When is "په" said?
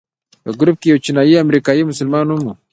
0.43-0.49